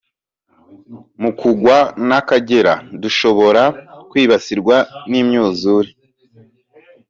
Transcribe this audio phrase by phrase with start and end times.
[1.21, 3.63] Mukungwa n’Akagera dushobora
[4.09, 4.75] kwibasirwa
[5.09, 5.89] n’imyuzure